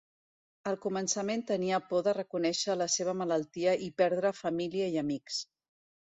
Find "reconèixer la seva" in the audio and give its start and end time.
2.19-3.15